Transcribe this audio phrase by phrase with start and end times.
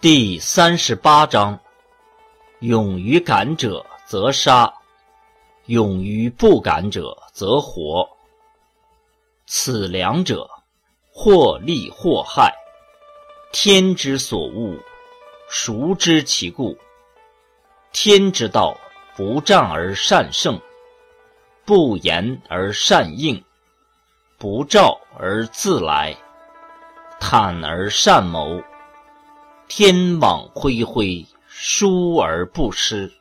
[0.00, 1.60] 第三十八章：
[2.60, 4.72] 勇于敢者则杀，
[5.66, 8.08] 勇于不敢者则活。
[9.44, 10.48] 此两者，
[11.12, 12.50] 或利或害。
[13.52, 14.78] 天之所恶，
[15.50, 16.78] 孰知其故？
[17.92, 18.74] 天之道，
[19.14, 20.58] 不战而善胜，
[21.66, 23.44] 不言而善应，
[24.38, 26.16] 不召而自来，
[27.20, 28.62] 坦而善谋。
[29.72, 33.19] 天网恢恢，疏而不失。